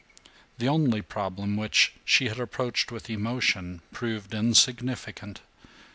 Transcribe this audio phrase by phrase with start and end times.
[0.57, 5.41] The only problem which she had approached with emotion proved insignificant.